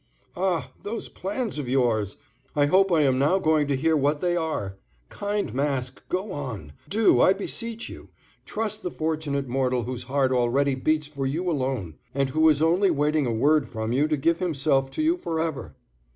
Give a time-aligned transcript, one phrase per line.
[0.35, 2.17] "Ah, those plans of yours!
[2.55, 4.77] I hope I am now going to hear what they are.
[5.09, 8.09] Kind Mask, go on; do, I beseech you,
[8.43, 12.89] trust the fortunate mortal whose heart already beats for you alone, and who is only
[12.89, 15.75] waiting a word from you to give himself to you forever."